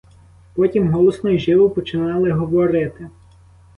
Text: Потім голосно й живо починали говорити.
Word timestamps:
Потім 0.53 0.87
голосно 0.91 1.29
й 1.29 1.39
живо 1.39 1.69
починали 1.69 2.31
говорити. 2.31 3.09